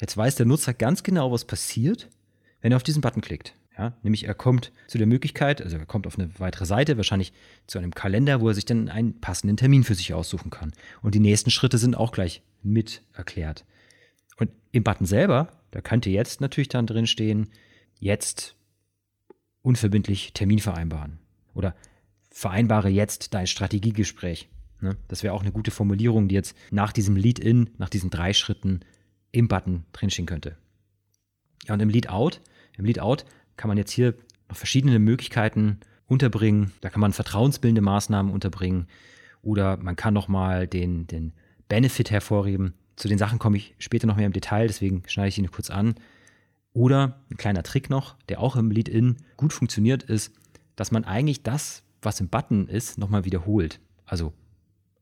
jetzt 0.00 0.16
weiß 0.16 0.36
der 0.36 0.46
Nutzer 0.46 0.74
ganz 0.74 1.02
genau, 1.02 1.30
was 1.32 1.44
passiert, 1.44 2.08
wenn 2.60 2.72
er 2.72 2.76
auf 2.76 2.82
diesen 2.82 3.02
Button 3.02 3.22
klickt. 3.22 3.54
Ja, 3.78 3.94
nämlich 4.02 4.24
er 4.24 4.34
kommt 4.34 4.72
zu 4.88 4.98
der 4.98 5.06
Möglichkeit, 5.06 5.62
also 5.62 5.78
er 5.78 5.86
kommt 5.86 6.06
auf 6.06 6.18
eine 6.18 6.30
weitere 6.38 6.66
Seite, 6.66 6.96
wahrscheinlich 6.96 7.32
zu 7.66 7.78
einem 7.78 7.94
Kalender, 7.94 8.40
wo 8.40 8.48
er 8.48 8.54
sich 8.54 8.66
dann 8.66 8.88
einen 8.88 9.20
passenden 9.20 9.56
Termin 9.56 9.84
für 9.84 9.94
sich 9.94 10.12
aussuchen 10.12 10.50
kann. 10.50 10.72
Und 11.00 11.14
die 11.14 11.20
nächsten 11.20 11.50
Schritte 11.50 11.78
sind 11.78 11.96
auch 11.96 12.12
gleich 12.12 12.42
mit 12.62 13.02
erklärt. 13.14 13.64
Und 14.36 14.50
im 14.72 14.82
Button 14.84 15.06
selber, 15.06 15.48
da 15.70 15.80
könnte 15.80 16.10
jetzt 16.10 16.40
natürlich 16.40 16.68
dann 16.68 16.86
drin 16.86 17.06
stehen, 17.06 17.48
jetzt 18.00 18.54
unverbindlich 19.62 20.32
Termin 20.34 20.58
vereinbaren. 20.58 21.18
Oder 21.54 21.74
vereinbare 22.30 22.88
jetzt 22.88 23.34
dein 23.34 23.46
Strategiegespräch. 23.46 24.48
Ne? 24.80 24.96
Das 25.08 25.22
wäre 25.22 25.34
auch 25.34 25.42
eine 25.42 25.52
gute 25.52 25.70
Formulierung, 25.70 26.28
die 26.28 26.34
jetzt 26.34 26.56
nach 26.70 26.92
diesem 26.92 27.16
Lead-In, 27.16 27.70
nach 27.78 27.88
diesen 27.88 28.10
drei 28.10 28.32
Schritten 28.32 28.80
im 29.32 29.48
Button 29.48 29.84
drinstehen 29.92 30.26
könnte. 30.26 30.56
Ja, 31.66 31.74
und 31.74 31.80
im 31.80 31.88
Lead-Out, 31.88 32.40
im 32.76 32.84
Lead-Out 32.84 33.24
kann 33.56 33.68
man 33.68 33.78
jetzt 33.78 33.92
hier 33.92 34.14
noch 34.48 34.56
verschiedene 34.56 34.98
Möglichkeiten 34.98 35.80
unterbringen. 36.06 36.72
Da 36.80 36.90
kann 36.90 37.00
man 37.00 37.12
vertrauensbildende 37.12 37.82
Maßnahmen 37.82 38.32
unterbringen 38.32 38.88
oder 39.42 39.76
man 39.76 39.96
kann 39.96 40.14
nochmal 40.14 40.66
den, 40.66 41.06
den 41.06 41.32
Benefit 41.68 42.10
hervorheben. 42.10 42.74
Zu 42.96 43.08
den 43.08 43.18
Sachen 43.18 43.38
komme 43.38 43.56
ich 43.56 43.74
später 43.78 44.06
noch 44.06 44.16
mehr 44.16 44.26
im 44.26 44.32
Detail, 44.32 44.66
deswegen 44.66 45.02
schneide 45.06 45.28
ich 45.28 45.38
ihn 45.38 45.50
kurz 45.50 45.70
an. 45.70 45.94
Oder 46.72 47.20
ein 47.30 47.36
kleiner 47.36 47.62
Trick 47.62 47.90
noch, 47.90 48.16
der 48.28 48.40
auch 48.40 48.56
im 48.56 48.70
Lead-In 48.70 49.16
gut 49.36 49.52
funktioniert, 49.52 50.02
ist, 50.02 50.32
dass 50.76 50.90
man 50.90 51.04
eigentlich 51.04 51.42
das, 51.42 51.82
was 52.02 52.20
im 52.20 52.28
Button 52.28 52.68
ist, 52.68 52.98
nochmal 52.98 53.24
wiederholt. 53.24 53.80
Also 54.04 54.32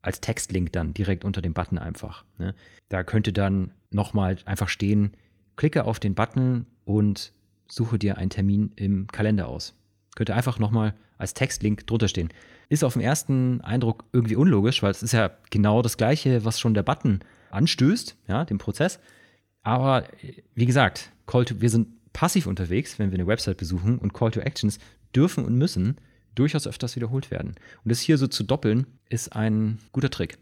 als 0.02 0.20
Textlink 0.20 0.72
dann 0.72 0.94
direkt 0.94 1.24
unter 1.24 1.42
dem 1.42 1.54
Button 1.54 1.78
einfach. 1.78 2.24
Ne? 2.38 2.54
Da 2.88 3.02
könnte 3.02 3.32
dann 3.32 3.72
nochmal 3.90 4.36
einfach 4.44 4.68
stehen, 4.68 5.12
klicke 5.56 5.84
auf 5.84 6.00
den 6.00 6.14
Button 6.14 6.66
und 6.84 7.32
suche 7.68 7.98
dir 7.98 8.16
einen 8.18 8.30
Termin 8.30 8.72
im 8.76 9.06
Kalender 9.08 9.48
aus. 9.48 9.74
Könnte 10.14 10.34
einfach 10.34 10.58
nochmal 10.58 10.94
als 11.16 11.34
Textlink 11.34 11.86
drunter 11.86 12.08
stehen. 12.08 12.28
Ist 12.68 12.84
auf 12.84 12.94
den 12.94 13.02
ersten 13.02 13.60
Eindruck 13.60 14.04
irgendwie 14.12 14.36
unlogisch, 14.36 14.82
weil 14.82 14.90
es 14.90 15.02
ist 15.02 15.12
ja 15.12 15.30
genau 15.50 15.82
das 15.82 15.96
Gleiche, 15.96 16.44
was 16.44 16.60
schon 16.60 16.74
der 16.74 16.82
Button 16.82 17.20
anstößt, 17.50 18.16
ja, 18.28 18.44
den 18.44 18.58
Prozess. 18.58 19.00
Aber 19.62 20.04
wie 20.54 20.66
gesagt, 20.66 21.12
Call 21.26 21.44
to, 21.44 21.60
wir 21.60 21.70
sind 21.70 21.88
passiv 22.12 22.46
unterwegs, 22.46 22.98
wenn 22.98 23.10
wir 23.10 23.18
eine 23.18 23.26
Website 23.26 23.56
besuchen 23.56 23.98
und 23.98 24.12
Call 24.12 24.30
to 24.30 24.40
Actions 24.40 24.78
dürfen 25.14 25.44
und 25.44 25.56
müssen 25.56 25.96
durchaus 26.34 26.66
öfters 26.66 26.94
wiederholt 26.96 27.30
werden. 27.30 27.54
Und 27.84 27.90
das 27.90 28.00
hier 28.00 28.18
so 28.18 28.26
zu 28.28 28.44
doppeln, 28.44 28.86
ist 29.08 29.34
ein 29.34 29.78
guter 29.92 30.10
Trick. 30.10 30.38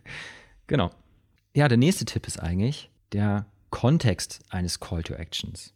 genau. 0.66 0.90
Ja, 1.54 1.68
der 1.68 1.78
nächste 1.78 2.04
Tipp 2.04 2.26
ist 2.26 2.40
eigentlich 2.40 2.90
der 3.12 3.46
Kontext 3.70 4.40
eines 4.50 4.80
Call 4.80 5.02
to 5.02 5.14
Actions. 5.14 5.72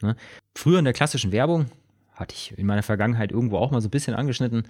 Ne? 0.00 0.16
Früher 0.54 0.78
in 0.78 0.84
der 0.84 0.94
klassischen 0.94 1.32
Werbung, 1.32 1.66
hatte 2.12 2.34
ich 2.34 2.56
in 2.58 2.66
meiner 2.66 2.82
Vergangenheit 2.82 3.32
irgendwo 3.32 3.56
auch 3.56 3.70
mal 3.70 3.80
so 3.80 3.88
ein 3.88 3.90
bisschen 3.90 4.14
angeschnitten, 4.14 4.64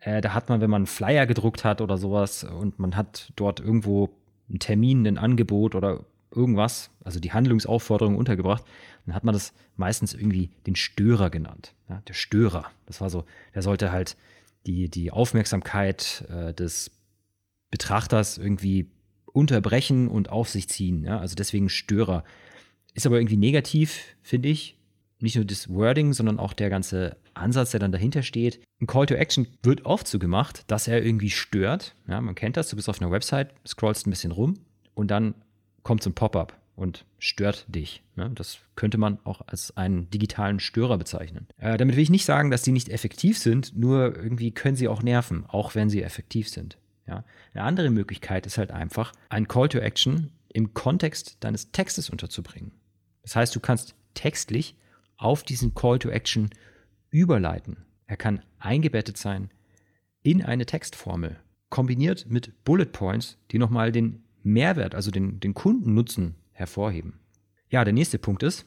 äh, 0.00 0.20
da 0.20 0.34
hat 0.34 0.48
man, 0.48 0.60
wenn 0.60 0.70
man 0.70 0.80
einen 0.80 0.86
Flyer 0.86 1.26
gedruckt 1.26 1.64
hat 1.64 1.80
oder 1.80 1.96
sowas 1.96 2.44
und 2.44 2.78
man 2.78 2.96
hat 2.96 3.32
dort 3.36 3.60
irgendwo 3.60 4.10
einen 4.48 4.58
Termin, 4.58 5.06
ein 5.06 5.18
Angebot 5.18 5.74
oder 5.74 6.04
irgendwas, 6.34 6.90
also 7.04 7.20
die 7.20 7.32
Handlungsaufforderung 7.32 8.16
untergebracht, 8.16 8.64
dann 9.06 9.14
hat 9.14 9.24
man 9.24 9.32
das 9.32 9.52
meistens 9.76 10.14
irgendwie 10.14 10.50
den 10.66 10.76
Störer 10.76 11.30
genannt. 11.30 11.74
Ja, 11.88 12.02
der 12.08 12.14
Störer. 12.14 12.66
Das 12.86 13.00
war 13.00 13.10
so, 13.10 13.24
der 13.54 13.62
sollte 13.62 13.92
halt 13.92 14.16
die, 14.66 14.88
die 14.88 15.10
Aufmerksamkeit 15.10 16.24
äh, 16.30 16.54
des 16.54 16.90
Betrachters 17.70 18.38
irgendwie 18.38 18.90
unterbrechen 19.32 20.08
und 20.08 20.30
auf 20.30 20.48
sich 20.48 20.68
ziehen. 20.68 21.04
Ja? 21.04 21.18
Also 21.18 21.34
deswegen 21.34 21.68
Störer. 21.68 22.24
Ist 22.94 23.06
aber 23.06 23.18
irgendwie 23.18 23.36
negativ, 23.36 24.16
finde 24.22 24.48
ich. 24.48 24.76
Nicht 25.18 25.36
nur 25.36 25.44
das 25.44 25.68
Wording, 25.68 26.12
sondern 26.12 26.38
auch 26.38 26.52
der 26.52 26.68
ganze 26.68 27.16
Ansatz, 27.34 27.70
der 27.70 27.80
dann 27.80 27.92
dahinter 27.92 28.22
steht. 28.22 28.60
Ein 28.80 28.86
Call 28.86 29.06
to 29.06 29.14
Action 29.14 29.46
wird 29.62 29.86
oft 29.86 30.06
so 30.06 30.18
gemacht, 30.18 30.64
dass 30.66 30.88
er 30.88 31.02
irgendwie 31.02 31.30
stört. 31.30 31.94
Ja, 32.08 32.20
man 32.20 32.34
kennt 32.34 32.56
das, 32.56 32.68
du 32.68 32.76
bist 32.76 32.88
auf 32.88 33.00
einer 33.00 33.10
Website, 33.10 33.54
scrollst 33.66 34.06
ein 34.06 34.10
bisschen 34.10 34.32
rum 34.32 34.54
und 34.94 35.10
dann 35.10 35.34
kommt 35.84 36.02
so 36.02 36.10
ein 36.10 36.14
Pop-up 36.14 36.60
und 36.74 37.04
stört 37.18 37.66
dich. 37.68 38.02
Ne? 38.16 38.30
Das 38.34 38.58
könnte 38.76 38.98
man 38.98 39.18
auch 39.24 39.42
als 39.46 39.76
einen 39.76 40.10
digitalen 40.10 40.58
Störer 40.60 40.98
bezeichnen. 40.98 41.46
Äh, 41.58 41.76
damit 41.76 41.96
will 41.96 42.02
ich 42.02 42.10
nicht 42.10 42.24
sagen, 42.24 42.50
dass 42.50 42.62
die 42.62 42.72
nicht 42.72 42.88
effektiv 42.88 43.38
sind, 43.38 43.76
nur 43.76 44.16
irgendwie 44.16 44.50
können 44.50 44.76
sie 44.76 44.88
auch 44.88 45.02
nerven, 45.02 45.44
auch 45.46 45.74
wenn 45.74 45.90
sie 45.90 46.02
effektiv 46.02 46.48
sind. 46.48 46.78
Ja? 47.12 47.24
Eine 47.52 47.64
andere 47.64 47.90
Möglichkeit 47.90 48.46
ist 48.46 48.58
halt 48.58 48.70
einfach, 48.70 49.12
ein 49.28 49.48
Call 49.48 49.68
to 49.68 49.78
Action 49.78 50.30
im 50.48 50.74
Kontext 50.74 51.36
deines 51.40 51.72
Textes 51.72 52.10
unterzubringen. 52.10 52.72
Das 53.22 53.36
heißt, 53.36 53.54
du 53.54 53.60
kannst 53.60 53.94
textlich 54.14 54.76
auf 55.16 55.42
diesen 55.42 55.74
Call 55.74 55.98
to 55.98 56.08
Action 56.08 56.50
überleiten. 57.10 57.76
Er 58.06 58.16
kann 58.16 58.42
eingebettet 58.58 59.16
sein 59.16 59.50
in 60.22 60.42
eine 60.42 60.66
Textformel, 60.66 61.38
kombiniert 61.68 62.26
mit 62.28 62.64
Bullet 62.64 62.86
Points, 62.86 63.38
die 63.50 63.58
nochmal 63.58 63.92
den 63.92 64.24
Mehrwert, 64.42 64.94
also 64.94 65.10
den, 65.10 65.40
den 65.40 65.54
Kundennutzen 65.54 66.34
hervorheben. 66.52 67.20
Ja, 67.70 67.84
der 67.84 67.92
nächste 67.94 68.18
Punkt 68.18 68.42
ist 68.42 68.64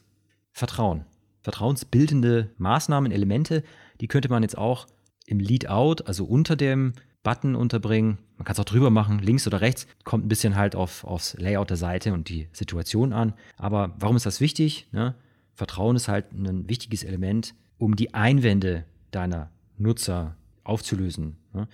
Vertrauen. 0.52 1.06
Vertrauensbildende 1.42 2.50
Maßnahmen, 2.58 3.12
Elemente, 3.12 3.64
die 4.02 4.08
könnte 4.08 4.30
man 4.30 4.42
jetzt 4.42 4.58
auch 4.58 4.88
im 5.28 5.40
Lead-Out, 5.40 6.08
also 6.08 6.26
unter 6.26 6.56
dem 6.56 6.94
Button 7.26 7.56
unterbringen. 7.56 8.20
Man 8.38 8.46
kann 8.46 8.54
es 8.54 8.60
auch 8.60 8.66
drüber 8.66 8.92
machen, 8.92 9.20
links 9.20 9.48
oder 9.48 9.60
rechts. 9.60 9.88
Kommt 10.06 10.24
ein 10.26 10.30
bisschen 10.30 10.56
halt 10.56 10.76
auf, 10.76 11.04
aufs 11.04 11.36
Layout 11.38 11.72
der 11.72 11.78
Seite 11.78 12.14
und 12.14 12.30
die 12.30 12.48
Situation 12.54 13.12
an. 13.12 13.34
Aber 13.58 13.94
warum 14.00 14.16
ist 14.16 14.28
das 14.28 14.40
wichtig? 14.40 14.88
Ne? 14.92 15.16
Vertrauen 15.56 15.96
ist 15.96 16.08
halt 16.08 16.32
ein 16.32 16.70
wichtiges 16.70 17.04
Element, 17.04 17.56
um 17.80 17.96
die 17.96 18.14
Einwände 18.14 18.86
deiner 19.12 19.50
Nutzer 19.78 20.36
aufzulösen. 20.64 21.36
Ne? 21.52 21.68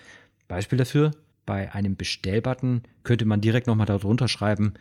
Beispiel 0.47 0.77
dafür, 0.77 1.11
bei 1.45 1.73
einem 1.73 1.97
Bestellbutton 1.97 2.83
könnte 3.03 3.25
man 3.25 3.41
direkt 3.41 3.67
nochmal 3.67 3.87
darunter 3.87 4.29
schreiben, 4.29 4.73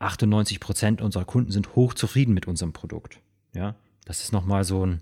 98% 0.00 1.00
unserer 1.00 1.24
Kunden 1.24 1.50
sind 1.50 1.74
hochzufrieden 1.74 2.34
mit 2.34 2.46
unserem 2.46 2.72
Produkt. 2.72 3.20
Ja, 3.54 3.74
das 4.04 4.22
ist 4.22 4.32
nochmal 4.32 4.64
so 4.64 4.84
ein, 4.84 5.00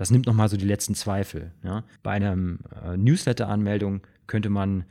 das 0.00 0.10
nimmt 0.10 0.24
nochmal 0.24 0.48
so 0.48 0.56
die 0.56 0.64
letzten 0.64 0.94
Zweifel. 0.94 1.52
Ja? 1.62 1.84
Bei 2.02 2.12
einer 2.12 2.32
äh, 2.32 2.96
Newsletter-Anmeldung 2.96 4.00
könnte 4.26 4.48
man, 4.48 4.86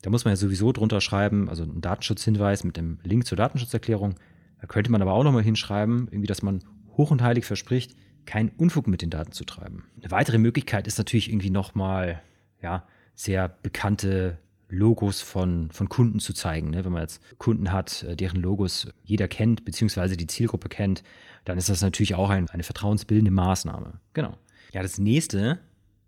da 0.00 0.08
muss 0.08 0.24
man 0.24 0.32
ja 0.32 0.36
sowieso 0.36 0.72
drunter 0.72 1.02
schreiben, 1.02 1.50
also 1.50 1.64
einen 1.64 1.82
Datenschutzhinweis 1.82 2.64
mit 2.64 2.78
dem 2.78 2.98
Link 3.02 3.26
zur 3.26 3.36
Datenschutzerklärung. 3.36 4.14
Da 4.62 4.66
könnte 4.66 4.90
man 4.90 5.02
aber 5.02 5.12
auch 5.12 5.22
nochmal 5.22 5.42
hinschreiben, 5.42 6.08
irgendwie, 6.10 6.28
dass 6.28 6.40
man 6.40 6.64
hoch 6.96 7.10
und 7.10 7.20
heilig 7.20 7.44
verspricht, 7.44 7.94
keinen 8.24 8.52
Unfug 8.56 8.86
mit 8.86 9.02
den 9.02 9.10
Daten 9.10 9.32
zu 9.32 9.44
treiben. 9.44 9.84
Eine 10.00 10.10
weitere 10.10 10.38
Möglichkeit 10.38 10.86
ist 10.86 10.96
natürlich 10.96 11.28
irgendwie 11.28 11.50
nochmal, 11.50 12.22
ja, 12.62 12.86
sehr 13.14 13.50
bekannte 13.62 14.38
Logos 14.70 15.20
von, 15.20 15.70
von 15.72 15.90
Kunden 15.90 16.20
zu 16.20 16.32
zeigen. 16.32 16.70
Ne? 16.70 16.86
Wenn 16.86 16.92
man 16.92 17.02
jetzt 17.02 17.20
Kunden 17.36 17.70
hat, 17.70 18.02
äh, 18.04 18.16
deren 18.16 18.40
Logos 18.40 18.88
jeder 19.02 19.28
kennt, 19.28 19.66
beziehungsweise 19.66 20.16
die 20.16 20.26
Zielgruppe 20.26 20.70
kennt, 20.70 21.02
dann 21.44 21.58
ist 21.58 21.68
das 21.68 21.82
natürlich 21.82 22.14
auch 22.14 22.30
ein, 22.30 22.48
eine 22.48 22.62
vertrauensbildende 22.62 23.30
Maßnahme. 23.30 24.00
Genau. 24.14 24.38
Ja, 24.74 24.82
das 24.82 24.98
nächste 24.98 25.60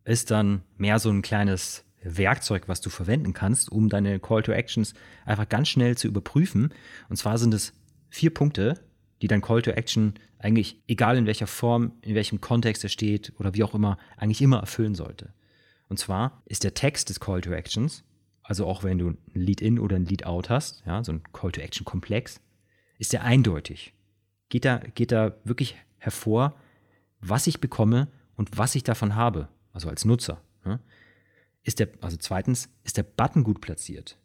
ist 0.05 0.33
dann 0.33 0.63
mehr 0.77 0.99
so 0.99 1.09
ein 1.09 1.23
kleines 1.23 1.85
Werkzeug, 2.03 2.67
was 2.67 2.81
du 2.81 2.91
verwenden 2.91 3.33
kannst, 3.33 3.71
um 3.71 3.89
deine 3.89 4.19
Call 4.19 4.43
to 4.43 4.51
Actions 4.51 4.93
einfach 5.25 5.49
ganz 5.49 5.69
schnell 5.69 5.97
zu 5.97 6.09
überprüfen. 6.09 6.75
Und 7.09 7.17
zwar 7.17 7.39
sind 7.39 7.55
es 7.55 7.73
vier 8.11 8.35
Punkte, 8.35 8.81
die 9.23 9.29
dein 9.29 9.41
Call 9.41 9.63
to 9.63 9.71
Action 9.71 10.15
eigentlich, 10.41 10.83
egal 10.89 11.17
in 11.17 11.27
welcher 11.27 11.47
Form, 11.47 11.93
in 12.03 12.17
welchem 12.17 12.41
Kontext 12.41 12.83
er 12.83 12.91
steht 12.91 13.33
oder 13.39 13.55
wie 13.55 13.63
auch 13.63 13.73
immer, 13.73 13.99
eigentlich 14.17 14.43
immer 14.43 14.59
erfüllen 14.59 14.97
sollte. 14.97 15.33
Und 15.89 16.01
zwar 16.01 16.43
ist 16.47 16.65
der 16.65 16.75
Text 16.75 17.09
des 17.09 17.21
Call 17.21 17.43
to 17.43 17.53
Actions, 17.53 18.03
also 18.43 18.67
auch 18.67 18.83
wenn 18.83 18.99
du 18.99 19.11
ein 19.11 19.19
Lead-In 19.33 19.79
oder 19.79 19.95
ein 19.95 20.07
Lead-Out 20.07 20.51
hast, 20.51 20.83
ja, 20.87 21.05
so 21.05 21.13
ein 21.13 21.23
Call 21.33 21.53
to 21.53 21.61
Action-Komplex, 21.61 22.41
ist 22.99 23.13
der 23.13 23.23
eindeutig. 23.23 23.95
Geht 24.49 24.65
da, 24.65 24.79
geht 24.79 25.13
da 25.13 25.37
wirklich 25.45 25.77
hervor, 25.99 26.57
was 27.21 27.47
ich 27.47 27.61
bekomme 27.61 28.09
und 28.37 28.57
was 28.57 28.75
ich 28.75 28.85
davon 28.85 29.15
habe, 29.15 29.49
also 29.73 29.89
als 29.89 30.05
Nutzer. 30.05 30.41
Ja. 30.65 30.81
Ist 31.63 31.81
der, 31.81 31.89
also 32.01 32.17
zweitens, 32.17 32.69
ist 32.85 32.97
der 32.97 33.03
Button 33.03 33.43
gut 33.43 33.61
platziert? 33.61 34.19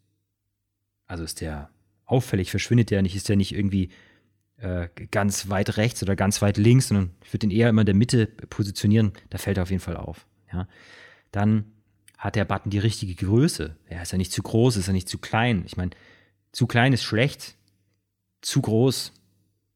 Also 1.07 1.23
ist 1.23 1.41
der 1.41 1.69
auffällig, 2.05 2.51
verschwindet 2.51 2.91
der 2.91 3.01
nicht, 3.01 3.15
ist 3.15 3.29
der 3.29 3.35
nicht 3.35 3.55
irgendwie 3.55 3.89
äh, 4.57 4.89
ganz 5.09 5.49
weit 5.49 5.77
rechts 5.77 6.03
oder 6.03 6.15
ganz 6.15 6.41
weit 6.41 6.57
links, 6.57 6.89
sondern 6.89 7.11
ich 7.23 7.33
würde 7.33 7.47
den 7.47 7.51
eher 7.51 7.69
immer 7.69 7.81
in 7.81 7.87
der 7.87 7.95
Mitte 7.95 8.27
positionieren, 8.27 9.13
da 9.29 9.37
fällt 9.37 9.57
er 9.57 9.63
auf 9.63 9.71
jeden 9.71 9.81
Fall 9.81 9.97
auf. 9.97 10.27
Ja. 10.53 10.67
Dann 11.31 11.71
hat 12.17 12.35
der 12.35 12.45
Button 12.45 12.69
die 12.69 12.77
richtige 12.77 13.15
Größe. 13.15 13.75
Er 13.87 14.03
ist 14.03 14.11
ja 14.11 14.17
nicht 14.17 14.31
zu 14.31 14.43
groß, 14.43 14.77
ist 14.77 14.87
ja 14.87 14.93
nicht 14.93 15.09
zu 15.09 15.17
klein. 15.17 15.63
Ich 15.65 15.77
meine, 15.77 15.91
zu 16.51 16.67
klein 16.67 16.93
ist 16.93 17.03
schlecht, 17.03 17.55
zu 18.41 18.61
groß 18.61 19.13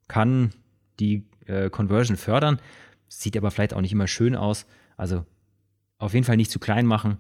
kann 0.08 0.54
die 1.00 1.26
äh, 1.48 1.70
Conversion 1.70 2.18
fördern, 2.18 2.60
sieht 3.08 3.38
aber 3.38 3.52
vielleicht 3.52 3.74
auch 3.74 3.82
nicht 3.82 3.92
immer 3.92 4.08
schön 4.08 4.36
aus. 4.36 4.66
Also 4.98 5.26
auf 5.98 6.14
jeden 6.14 6.26
Fall 6.26 6.38
nicht 6.38 6.52
zu 6.52 6.60
klein 6.60 6.86
machen, 6.86 7.18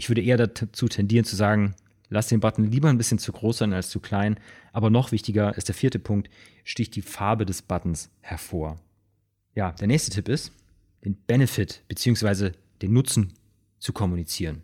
ich 0.00 0.08
würde 0.08 0.22
eher 0.22 0.38
dazu 0.38 0.88
tendieren 0.88 1.26
zu 1.26 1.36
sagen, 1.36 1.74
lass 2.08 2.28
den 2.28 2.40
Button 2.40 2.64
lieber 2.64 2.88
ein 2.88 2.96
bisschen 2.96 3.18
zu 3.18 3.32
groß 3.32 3.58
sein 3.58 3.74
als 3.74 3.90
zu 3.90 4.00
klein. 4.00 4.40
Aber 4.72 4.88
noch 4.88 5.12
wichtiger 5.12 5.54
ist 5.58 5.68
der 5.68 5.74
vierte 5.74 5.98
Punkt, 5.98 6.30
sticht 6.64 6.96
die 6.96 7.02
Farbe 7.02 7.44
des 7.44 7.60
Buttons 7.60 8.08
hervor. 8.22 8.78
Ja, 9.54 9.72
der 9.72 9.88
nächste 9.88 10.10
Tipp 10.10 10.30
ist, 10.30 10.52
den 11.04 11.16
Benefit 11.26 11.82
bzw. 11.88 12.52
den 12.80 12.94
Nutzen 12.94 13.34
zu 13.78 13.92
kommunizieren. 13.92 14.62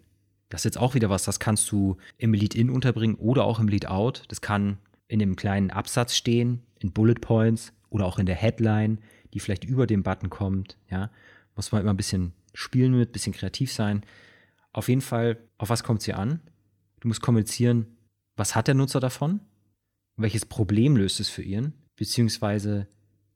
Das 0.48 0.62
ist 0.62 0.64
jetzt 0.64 0.78
auch 0.78 0.94
wieder 0.94 1.10
was, 1.10 1.24
das 1.24 1.38
kannst 1.38 1.70
du 1.70 1.98
im 2.16 2.32
Lead-In 2.32 2.70
unterbringen 2.70 3.16
oder 3.16 3.44
auch 3.44 3.60
im 3.60 3.68
Lead-Out. 3.68 4.22
Das 4.28 4.40
kann 4.40 4.78
in 5.06 5.20
einem 5.20 5.36
kleinen 5.36 5.70
Absatz 5.70 6.16
stehen, 6.16 6.62
in 6.78 6.92
Bullet 6.92 7.20
Points 7.20 7.74
oder 7.90 8.06
auch 8.06 8.18
in 8.18 8.24
der 8.24 8.36
Headline, 8.36 9.00
die 9.36 9.40
vielleicht 9.40 9.64
über 9.64 9.86
dem 9.86 10.02
Button 10.02 10.30
kommt. 10.30 10.78
Ja, 10.90 11.10
muss 11.56 11.70
man 11.70 11.82
immer 11.82 11.92
ein 11.92 11.98
bisschen 11.98 12.32
spielen 12.54 12.98
mit, 12.98 13.10
ein 13.10 13.12
bisschen 13.12 13.34
kreativ 13.34 13.70
sein. 13.70 14.02
Auf 14.72 14.88
jeden 14.88 15.02
Fall, 15.02 15.36
auf 15.58 15.68
was 15.68 15.84
kommt 15.84 16.00
es 16.00 16.06
hier 16.06 16.18
an? 16.18 16.40
Du 17.00 17.08
musst 17.08 17.20
kommunizieren, 17.20 17.98
was 18.34 18.54
hat 18.54 18.66
der 18.66 18.74
Nutzer 18.74 18.98
davon? 18.98 19.40
Welches 20.16 20.46
Problem 20.46 20.96
löst 20.96 21.20
es 21.20 21.28
für 21.28 21.42
ihn? 21.42 21.74
Beziehungsweise 21.96 22.88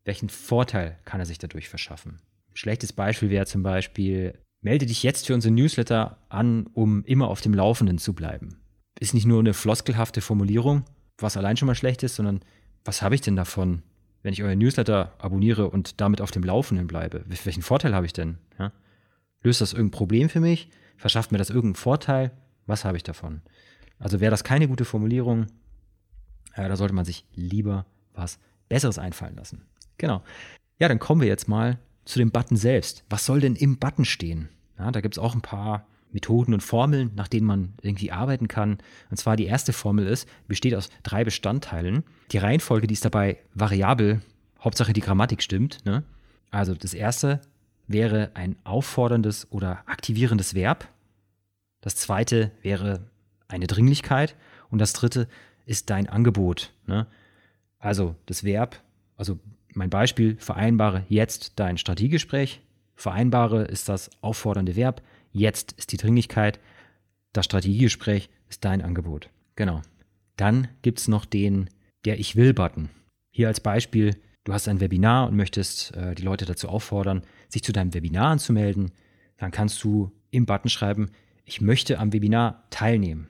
welchen 0.04 0.30
Vorteil 0.30 0.99
kann 1.04 1.21
er 1.21 1.26
sich 1.26 1.37
dadurch 1.37 1.69
verschaffen? 1.69 2.23
Ein 2.49 2.57
schlechtes 2.57 2.95
Beispiel 2.95 3.28
wäre 3.28 3.45
zum 3.45 3.62
Beispiel, 3.62 4.38
melde 4.62 4.87
dich 4.87 5.02
jetzt 5.02 5.26
für 5.26 5.35
unsere 5.35 5.52
Newsletter 5.52 6.16
an, 6.30 6.66
um 6.73 7.04
immer 7.04 7.28
auf 7.28 7.42
dem 7.42 7.52
Laufenden 7.52 7.99
zu 7.99 8.14
bleiben. 8.14 8.59
Ist 8.99 9.12
nicht 9.12 9.26
nur 9.26 9.40
eine 9.40 9.52
floskelhafte 9.52 10.23
Formulierung, 10.23 10.85
was 11.19 11.37
allein 11.37 11.59
schon 11.59 11.66
mal 11.66 11.75
schlecht 11.75 12.02
ist, 12.02 12.16
sondern 12.16 12.40
was 12.87 13.02
habe 13.02 13.14
ich 13.14 13.21
denn 13.21 13.37
davon, 13.37 13.83
wenn 14.23 14.33
ich 14.33 14.43
euer 14.43 14.57
Newsletter 14.57 15.15
abonniere 15.19 15.69
und 15.69 16.00
damit 16.00 16.21
auf 16.21 16.31
dem 16.31 16.43
Laufenden 16.43 16.87
bleibe? 16.87 17.25
Welchen 17.27 17.62
Vorteil 17.62 17.95
habe 17.95 18.07
ich 18.07 18.12
denn? 18.12 18.39
Ja? 18.59 18.73
Löst 19.43 19.61
das 19.61 19.73
irgendein 19.73 19.99
Problem 19.99 20.29
für 20.29 20.41
mich? 20.41 20.71
Verschafft 20.97 21.33
mir 21.33 21.39
das 21.39 21.50
irgendeinen 21.50 21.77
Vorteil? 21.77 22.33
Was 22.67 22.85
habe 22.85 22.97
ich 22.97 23.03
davon? 23.03 23.43
Also 23.99 24.21
wäre 24.21 24.31
das 24.31 24.45
keine 24.45 24.69
gute 24.69 24.85
Formulierung, 24.85 25.47
ja, 26.57 26.69
da 26.69 26.77
sollte 26.77 26.95
man 26.95 27.05
sich 27.05 27.25
lieber 27.35 27.87
was 28.15 28.39
Besseres 28.69 28.99
einfallen 28.99 29.37
lassen. 29.37 29.67
Genau. 29.99 30.23
Ja, 30.79 30.89
dann 30.89 30.99
kommen 30.99 31.21
wir 31.21 31.29
jetzt 31.29 31.49
mal 31.49 31.79
zu 32.05 32.19
dem 32.19 32.31
Button 32.31 32.57
selbst. 32.57 33.05
Was 33.09 33.27
soll 33.27 33.41
denn 33.41 33.57
im 33.57 33.79
Button 33.79 34.05
stehen? 34.05 34.49
Ja, 34.79 34.91
da 34.91 35.00
gibt 35.00 35.15
es 35.15 35.19
auch 35.19 35.35
ein 35.35 35.43
paar 35.43 35.87
Methoden 36.12 36.55
und 36.55 36.62
Formeln, 36.62 37.12
nach 37.14 37.29
denen 37.29 37.47
man 37.47 37.75
irgendwie 37.83 38.12
arbeiten 38.12 38.49
kann. 38.49 38.79
Und 39.11 39.17
zwar 39.17 39.37
die 39.37 39.47
erste 39.47 39.73
Formel 39.73 40.07
ist, 40.07 40.29
besteht 40.49 40.75
aus 40.75 40.90
drei 41.02 41.25
Bestandteilen. 41.25 42.05
Die 42.33 42.38
Reihenfolge, 42.38 42.87
die 42.87 42.95
ist 42.95 43.05
dabei 43.05 43.38
variabel. 43.55 44.21
Hauptsache 44.61 44.93
die 44.93 45.00
Grammatik 45.00 45.43
stimmt. 45.43 45.85
Ne? 45.85 46.02
Also 46.50 46.75
das 46.75 46.95
erste 46.95 47.40
wäre 47.87 48.31
ein 48.35 48.57
aufforderndes 48.64 49.50
oder 49.50 49.83
aktivierendes 49.87 50.55
Verb. 50.55 50.88
Das 51.81 51.97
zweite 51.97 52.50
wäre 52.62 53.00
eine 53.49 53.67
Dringlichkeit. 53.67 54.37
Und 54.71 54.79
das 54.79 54.93
dritte 54.93 55.29
ist 55.67 55.90
dein 55.90 56.09
Angebot. 56.09 56.73
Ne? 56.87 57.07
Also 57.79 58.14
das 58.26 58.45
Verb, 58.45 58.81
also 59.17 59.38
mein 59.75 59.90
Beispiel, 59.90 60.37
vereinbare 60.37 61.05
jetzt 61.09 61.52
dein 61.57 61.79
Strategiegespräch. 61.79 62.61
Vereinbare 62.95 63.64
ist 63.64 63.88
das 63.88 64.11
auffordernde 64.21 64.76
Verb. 64.76 65.02
Jetzt 65.32 65.72
ist 65.72 65.92
die 65.92 65.96
Dringlichkeit. 65.96 66.58
Das 67.32 67.44
Strategiegespräch 67.44 68.30
ist 68.49 68.64
dein 68.64 68.82
Angebot. 68.82 69.30
Genau. 69.56 69.82
Dann 70.37 70.68
gibt 70.82 70.99
es 70.99 71.08
noch 71.08 71.25
den 71.25 71.68
Der 72.04 72.18
Ich 72.18 72.34
will-Button. 72.34 72.88
Hier 73.30 73.49
als 73.49 73.60
Beispiel, 73.60 74.16
du 74.44 74.52
hast 74.52 74.68
ein 74.68 74.80
Webinar 74.80 75.28
und 75.28 75.37
möchtest 75.37 75.94
äh, 75.96 76.14
die 76.14 76.22
Leute 76.22 76.46
dazu 76.46 76.68
auffordern, 76.68 77.22
sich 77.49 77.62
zu 77.62 77.72
deinem 77.72 77.94
Webinar 77.94 78.30
anzumelden, 78.30 78.92
dann 79.37 79.50
kannst 79.50 79.82
du 79.84 80.12
im 80.30 80.46
Button 80.46 80.68
schreiben, 80.68 81.10
ich 81.44 81.60
möchte 81.60 81.99
am 81.99 82.12
Webinar 82.12 82.64
teilnehmen. 82.70 83.28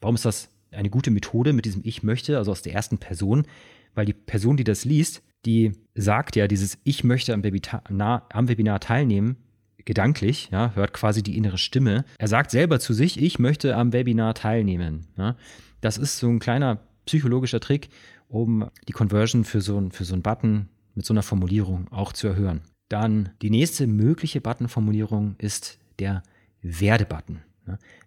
Warum 0.00 0.16
ist 0.16 0.24
das 0.24 0.50
eine 0.70 0.90
gute 0.90 1.10
Methode 1.10 1.52
mit 1.52 1.64
diesem 1.64 1.82
Ich 1.84 2.02
möchte, 2.02 2.36
also 2.36 2.50
aus 2.50 2.62
der 2.62 2.74
ersten 2.74 2.98
Person, 2.98 3.46
weil 3.94 4.06
die 4.06 4.12
Person, 4.12 4.56
die 4.56 4.64
das 4.64 4.84
liest, 4.84 5.22
die 5.44 5.72
sagt 5.94 6.36
ja 6.36 6.48
dieses 6.48 6.78
Ich 6.84 7.04
möchte 7.04 7.32
am 7.32 7.44
Webinar, 7.44 8.26
am 8.30 8.48
Webinar 8.48 8.80
teilnehmen, 8.80 9.36
gedanklich, 9.84 10.48
ja, 10.50 10.72
hört 10.74 10.92
quasi 10.92 11.22
die 11.22 11.36
innere 11.36 11.58
Stimme. 11.58 12.04
Er 12.18 12.28
sagt 12.28 12.50
selber 12.50 12.80
zu 12.80 12.92
sich, 12.92 13.22
ich 13.22 13.38
möchte 13.38 13.76
am 13.76 13.92
Webinar 13.92 14.34
teilnehmen. 14.34 15.06
Ja. 15.16 15.36
Das 15.80 15.98
ist 15.98 16.18
so 16.18 16.28
ein 16.28 16.38
kleiner 16.38 16.80
psychologischer 17.06 17.60
Trick, 17.60 17.88
um 18.28 18.70
die 18.88 18.92
Conversion 18.92 19.44
für 19.44 19.60
so, 19.60 19.88
für 19.90 20.04
so 20.04 20.14
einen 20.14 20.22
Button 20.22 20.68
mit 20.94 21.04
so 21.04 21.12
einer 21.12 21.22
Formulierung 21.22 21.88
auch 21.90 22.12
zu 22.12 22.28
erhöhen. 22.28 22.62
Dann 22.88 23.30
die 23.42 23.50
nächste 23.50 23.86
mögliche 23.86 24.40
Button-Formulierung 24.40 25.36
ist 25.38 25.78
der 25.98 26.22
Werde-Button. 26.62 27.40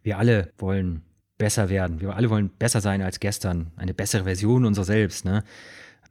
Wir 0.04 0.18
alle 0.18 0.52
wollen 0.58 1.02
besser 1.38 1.70
werden. 1.70 2.02
Wir 2.02 2.16
alle 2.16 2.30
wollen 2.30 2.50
besser 2.50 2.82
sein 2.82 3.02
als 3.02 3.20
gestern, 3.20 3.72
eine 3.76 3.94
bessere 3.94 4.24
Version 4.24 4.66
unserer 4.66 4.86
selbst. 4.86 5.26
Ne? 5.26 5.44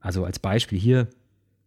Also 0.00 0.25
als 0.25 0.38
Beispiel 0.38 0.78
hier, 0.78 1.08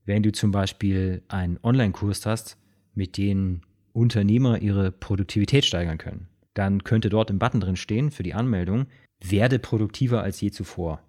wenn 0.05 0.23
du 0.23 0.31
zum 0.31 0.51
Beispiel 0.51 1.23
einen 1.27 1.59
Online-Kurs 1.61 2.25
hast, 2.25 2.57
mit 2.95 3.17
dem 3.17 3.61
Unternehmer 3.93 4.61
ihre 4.61 4.91
Produktivität 4.91 5.65
steigern 5.65 5.97
können, 5.97 6.27
dann 6.53 6.83
könnte 6.83 7.09
dort 7.09 7.29
im 7.29 7.39
Button 7.39 7.61
drin 7.61 7.75
stehen 7.75 8.11
für 8.11 8.23
die 8.23 8.33
Anmeldung, 8.33 8.87
werde 9.21 9.59
produktiver 9.59 10.21
als 10.23 10.41
je 10.41 10.51
zuvor. 10.51 11.01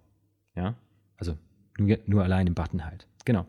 Ja, 0.55 0.75
also 1.17 1.37
nur, 1.77 1.97
nur 2.05 2.23
allein 2.23 2.47
im 2.47 2.53
Button 2.53 2.85
halt. 2.85 3.07
Genau. 3.25 3.45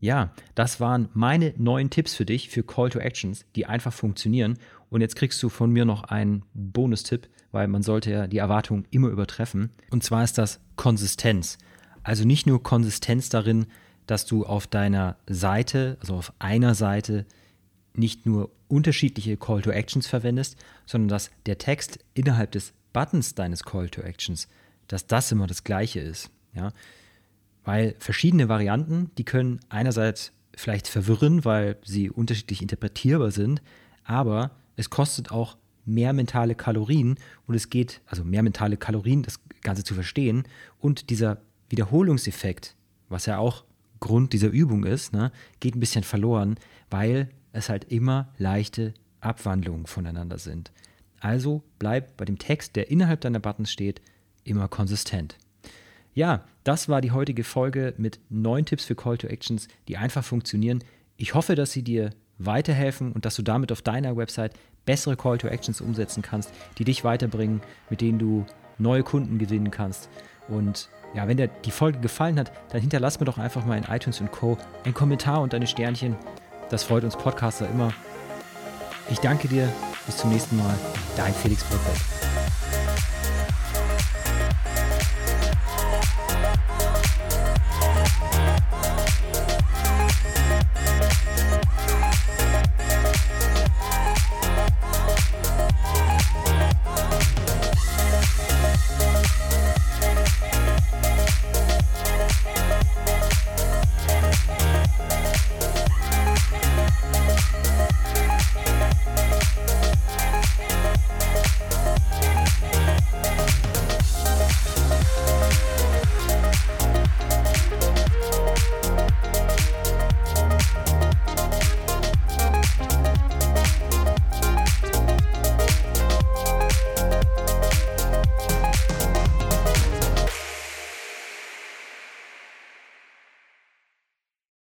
Ja, 0.00 0.32
das 0.54 0.78
waren 0.78 1.08
meine 1.12 1.54
neuen 1.56 1.90
Tipps 1.90 2.14
für 2.14 2.24
dich 2.24 2.50
für 2.50 2.62
Call 2.62 2.90
to 2.90 3.00
Actions, 3.00 3.44
die 3.56 3.66
einfach 3.66 3.92
funktionieren. 3.92 4.58
Und 4.90 5.00
jetzt 5.00 5.16
kriegst 5.16 5.42
du 5.42 5.48
von 5.48 5.72
mir 5.72 5.84
noch 5.84 6.04
einen 6.04 6.44
Bonustipp, 6.54 7.28
weil 7.50 7.66
man 7.66 7.82
sollte 7.82 8.10
ja 8.10 8.26
die 8.26 8.38
Erwartungen 8.38 8.86
immer 8.90 9.08
übertreffen. 9.08 9.70
Und 9.90 10.04
zwar 10.04 10.22
ist 10.22 10.38
das 10.38 10.60
Konsistenz. 10.76 11.58
Also 12.04 12.24
nicht 12.24 12.46
nur 12.46 12.62
Konsistenz 12.62 13.28
darin, 13.28 13.66
dass 14.06 14.24
du 14.24 14.46
auf 14.46 14.66
deiner 14.66 15.16
Seite, 15.28 15.98
also 16.00 16.14
auf 16.14 16.32
einer 16.38 16.74
Seite, 16.74 17.26
nicht 17.98 18.26
nur 18.26 18.50
unterschiedliche 18.68 19.36
Call 19.36 19.62
to 19.62 19.70
Actions 19.70 20.06
verwendest, 20.06 20.56
sondern 20.86 21.08
dass 21.08 21.30
der 21.46 21.58
Text 21.58 21.98
innerhalb 22.14 22.52
des 22.52 22.72
Buttons 22.92 23.34
deines 23.34 23.64
Call 23.64 23.88
to 23.90 24.02
Actions, 24.02 24.48
dass 24.86 25.06
das 25.06 25.32
immer 25.32 25.46
das 25.46 25.64
gleiche 25.64 26.00
ist. 26.00 26.30
Ja? 26.54 26.72
Weil 27.64 27.94
verschiedene 27.98 28.48
Varianten, 28.48 29.10
die 29.18 29.24
können 29.24 29.60
einerseits 29.68 30.32
vielleicht 30.54 30.88
verwirren, 30.88 31.44
weil 31.44 31.76
sie 31.84 32.10
unterschiedlich 32.10 32.62
interpretierbar 32.62 33.30
sind, 33.30 33.62
aber 34.04 34.50
es 34.76 34.90
kostet 34.90 35.30
auch 35.30 35.56
mehr 35.84 36.12
mentale 36.12 36.54
Kalorien 36.54 37.16
und 37.46 37.54
es 37.54 37.70
geht, 37.70 38.00
also 38.06 38.24
mehr 38.24 38.42
mentale 38.42 38.76
Kalorien, 38.76 39.22
das 39.22 39.40
Ganze 39.62 39.84
zu 39.84 39.94
verstehen 39.94 40.44
und 40.78 41.10
dieser 41.10 41.38
Wiederholungseffekt, 41.68 42.76
was 43.08 43.26
ja 43.26 43.38
auch 43.38 43.64
Grund 44.00 44.32
dieser 44.32 44.48
Übung 44.48 44.84
ist, 44.84 45.12
ne, 45.12 45.32
geht 45.60 45.74
ein 45.74 45.80
bisschen 45.80 46.04
verloren, 46.04 46.56
weil 46.90 47.30
es 47.58 47.68
halt 47.68 47.84
immer 47.92 48.28
leichte 48.38 48.94
Abwandlungen 49.20 49.86
voneinander 49.86 50.38
sind. 50.38 50.72
Also 51.20 51.62
bleib 51.78 52.16
bei 52.16 52.24
dem 52.24 52.38
Text, 52.38 52.76
der 52.76 52.90
innerhalb 52.90 53.20
deiner 53.20 53.40
Buttons 53.40 53.70
steht, 53.70 54.00
immer 54.44 54.68
konsistent. 54.68 55.36
Ja, 56.14 56.44
das 56.64 56.88
war 56.88 57.00
die 57.00 57.12
heutige 57.12 57.44
Folge 57.44 57.94
mit 57.96 58.20
neun 58.28 58.64
Tipps 58.64 58.84
für 58.84 58.94
Call 58.94 59.18
to 59.18 59.26
Actions, 59.26 59.68
die 59.88 59.96
einfach 59.96 60.24
funktionieren. 60.24 60.82
Ich 61.16 61.34
hoffe, 61.34 61.54
dass 61.54 61.72
sie 61.72 61.82
dir 61.82 62.10
weiterhelfen 62.38 63.12
und 63.12 63.24
dass 63.24 63.36
du 63.36 63.42
damit 63.42 63.72
auf 63.72 63.82
deiner 63.82 64.16
Website 64.16 64.52
bessere 64.84 65.16
Call 65.16 65.38
to 65.38 65.48
Actions 65.48 65.80
umsetzen 65.80 66.22
kannst, 66.22 66.52
die 66.78 66.84
dich 66.84 67.04
weiterbringen, 67.04 67.60
mit 67.90 68.00
denen 68.00 68.18
du 68.18 68.46
neue 68.78 69.02
Kunden 69.02 69.38
gewinnen 69.38 69.70
kannst. 69.70 70.08
Und 70.48 70.88
ja, 71.14 71.26
wenn 71.26 71.36
dir 71.36 71.48
die 71.48 71.70
Folge 71.70 72.00
gefallen 72.00 72.38
hat, 72.38 72.52
dann 72.70 72.80
hinterlass 72.80 73.18
mir 73.18 73.26
doch 73.26 73.38
einfach 73.38 73.64
mal 73.64 73.76
in 73.76 73.84
iTunes 73.84 74.20
und 74.20 74.30
Co. 74.30 74.56
einen 74.84 74.94
Kommentar 74.94 75.40
und 75.40 75.52
deine 75.52 75.66
Sternchen. 75.66 76.16
Das 76.70 76.84
freut 76.84 77.04
uns 77.04 77.16
Podcaster 77.16 77.68
immer. 77.68 77.92
Ich 79.10 79.18
danke 79.20 79.48
dir. 79.48 79.68
Bis 80.06 80.16
zum 80.18 80.30
nächsten 80.30 80.56
Mal. 80.56 80.74
Dein 81.16 81.34
Felix 81.34 81.64
Brückweg. 81.64 82.37